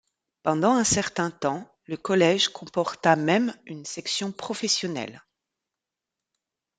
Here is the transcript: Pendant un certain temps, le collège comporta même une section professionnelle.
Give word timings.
Pendant 0.41 0.71
un 0.71 0.83
certain 0.83 1.29
temps, 1.29 1.71
le 1.85 1.95
collège 1.95 2.49
comporta 2.49 3.15
même 3.15 3.55
une 3.67 3.85
section 3.85 4.31
professionnelle. 4.31 5.21